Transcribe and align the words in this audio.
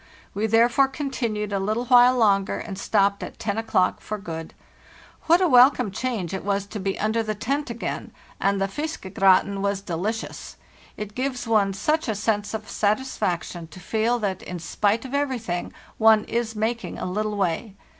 We 0.33 0.47
therefore 0.47 0.87
continued 0.87 1.53
a 1.53 1.59
little 1.59 1.85
while 1.85 2.17
longer 2.17 2.57
and 2.57 2.75
stopped 2.79 3.21
at 3.21 3.35
ro 3.45 3.59
o'clock 3.59 4.01
for 4.01 4.17
good. 4.17 4.55
What 5.27 5.41
a 5.41 5.47
welcome 5.47 5.91
change 5.91 6.33
it 6.33 6.43
was 6.43 6.65
to 6.65 6.79
be 6.79 6.97
under 6.97 7.21
the 7.21 7.35
tent 7.35 7.67
254. 7.67 7.69
FARTHEST 7.69 8.09
NORTH 8.09 8.09
again! 8.09 8.35
And 8.41 8.59
the' 8.59 8.67
fiskegratin' 8.67 9.61
was 9.61 9.81
delicious. 9.81 10.57
It 10.97 11.13
gives 11.13 11.45
one 11.45 11.73
such 11.75 12.07
a 12.07 12.15
sense 12.15 12.55
of 12.55 12.67
satisfaction 12.67 13.67
to 13.67 13.79
feel 13.79 14.17
that, 14.17 14.41
in 14.41 14.57
spite 14.57 15.05
of 15.05 15.13
every 15.13 15.37
thing, 15.37 15.71
one 15.99 16.23
is 16.23 16.55
making 16.55 16.97
a 16.97 17.05
little 17.05 17.37
way. 17.37 17.75